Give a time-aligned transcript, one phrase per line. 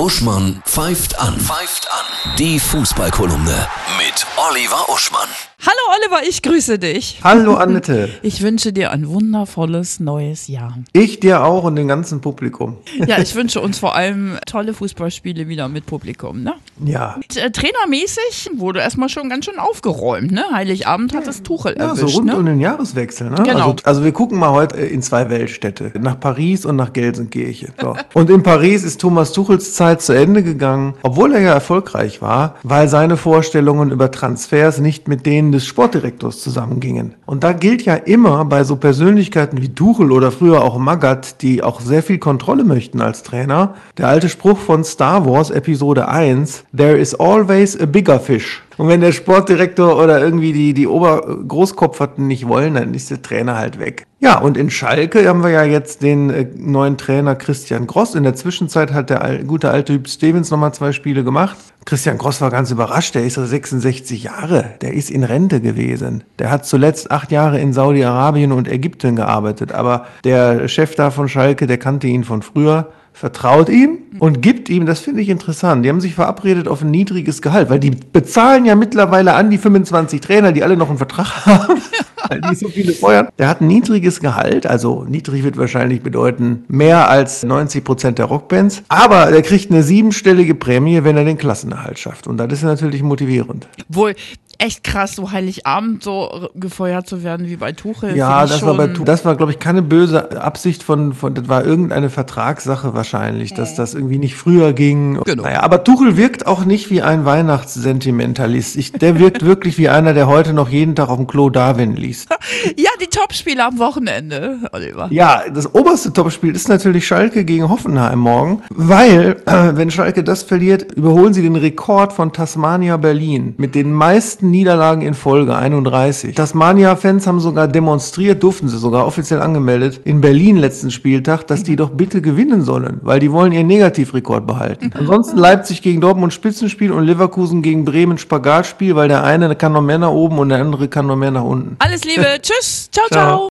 [0.00, 1.38] Uschmann pfeift an.
[1.38, 2.36] Pfeift an.
[2.38, 3.66] Die Fußballkolumne
[3.98, 5.28] mit Oliver Uschmann.
[5.60, 7.20] Hallo Oliver, ich grüße dich.
[7.22, 8.08] Hallo Annette.
[8.22, 10.78] Ich wünsche dir ein wundervolles neues Jahr.
[10.94, 12.78] Ich dir auch und dem ganzen Publikum.
[13.06, 16.54] Ja, ich wünsche uns vor allem tolle Fußballspiele wieder mit Publikum, ne?
[16.82, 17.16] Ja.
[17.16, 20.44] Und, äh, trainermäßig wurde erstmal schon ganz schön aufgeräumt, ne?
[20.50, 22.36] Heiligabend hat das Tuchel Ja, erwischt, so rund ne?
[22.38, 23.28] um den Jahreswechsel.
[23.28, 23.36] Ne?
[23.42, 23.72] Genau.
[23.72, 27.74] Also, also wir gucken mal heute in zwei Weltstädte, nach Paris und nach Gelsenkirchen.
[27.78, 27.96] So.
[28.14, 32.56] Und in Paris ist Thomas Tuchels Zeit zu Ende gegangen, obwohl er ja erfolgreich war,
[32.62, 37.14] weil seine Vorstellungen über Transfers nicht mit denen des Sportdirektors zusammengingen.
[37.26, 41.62] Und da gilt ja immer bei so Persönlichkeiten wie Tuchel oder früher auch Magath, die
[41.62, 46.64] auch sehr viel Kontrolle möchten als Trainer, der alte Spruch von Star Wars Episode 1,
[46.76, 48.62] There is always a bigger fish.
[48.80, 53.58] Und wenn der Sportdirektor oder irgendwie die, die Obergroßkopferten nicht wollen, dann ist der Trainer
[53.58, 54.06] halt weg.
[54.20, 58.14] Ja, und in Schalke haben wir ja jetzt den äh, neuen Trainer Christian Gross.
[58.14, 61.58] In der Zwischenzeit hat der gute alte Typ Stevens nochmal zwei Spiele gemacht.
[61.84, 66.24] Christian Gross war ganz überrascht, der ist so 66 Jahre, der ist in Rente gewesen.
[66.38, 71.28] Der hat zuletzt acht Jahre in Saudi-Arabien und Ägypten gearbeitet, aber der Chef da von
[71.28, 75.84] Schalke, der kannte ihn von früher vertraut ihm und gibt ihm, das finde ich interessant,
[75.84, 79.58] die haben sich verabredet auf ein niedriges Gehalt, weil die bezahlen ja mittlerweile an die
[79.58, 81.80] 25 Trainer, die alle noch einen Vertrag haben,
[82.28, 83.28] weil die so viele feuern.
[83.38, 88.26] Der hat ein niedriges Gehalt, also niedrig wird wahrscheinlich bedeuten mehr als 90 Prozent der
[88.26, 92.62] Rockbands, aber der kriegt eine siebenstellige Prämie, wenn er den Klassenerhalt schafft und das ist
[92.62, 93.68] natürlich motivierend.
[93.88, 94.14] Wohl
[94.60, 98.16] echt krass, so Heiligabend so gefeuert zu werden wie bei Tuchel.
[98.16, 101.64] Ja, das war, bei, das war, glaube ich, keine böse Absicht von, von, das war
[101.64, 105.20] irgendeine Vertragssache wahrscheinlich, dass das irgendwie nicht früher ging.
[105.24, 105.44] Genau.
[105.44, 108.76] Naja, aber Tuchel wirkt auch nicht wie ein Weihnachtssentimentalist.
[108.76, 111.96] Ich, der wirkt wirklich wie einer, der heute noch jeden Tag auf dem Klo Darwin
[111.96, 112.28] liest.
[112.76, 115.08] Ja, die Topspiele am Wochenende, Oliver.
[115.10, 120.42] Ja, das oberste Topspiel ist natürlich Schalke gegen Hoffenheim morgen, weil, äh, wenn Schalke das
[120.42, 126.34] verliert, überholen sie den Rekord von Tasmania Berlin mit den meisten Niederlagen in Folge, 31.
[126.34, 131.76] Tasmania-Fans haben sogar demonstriert, durften sie sogar offiziell angemeldet, in Berlin letzten Spieltag, dass die
[131.76, 134.90] doch bitte gewinnen sollen, weil die wollen ihren Negativrekord behalten.
[134.94, 139.82] Ansonsten Leipzig gegen Dortmund Spitzenspiel und Leverkusen gegen Bremen Spagatspiel, weil der eine kann noch
[139.82, 141.76] mehr nach oben und der andere kann noch mehr nach unten.
[141.78, 143.26] Alles Liebe, tschüss, ciao, Ciao.
[143.26, 143.40] ciao.